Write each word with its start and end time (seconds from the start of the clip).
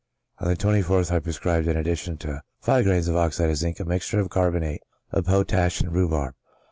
On 0.39 0.47
the 0.47 0.57
24th, 0.57 1.11
I 1.11 1.19
prescribed, 1.19 1.67
in 1.67 1.77
addition 1.77 2.17
to 2.17 2.41
gr.v 2.63 2.89
of 3.07 3.15
oxide 3.15 3.51
of 3.51 3.55
zinc, 3.57 3.79
a 3.79 3.85
mixture 3.85 4.19
of 4.19 4.31
carbonate 4.31 4.81
of 5.11 5.25
potash 5.25 5.79
and 5.81 5.93
rhubarb. 5.93 6.33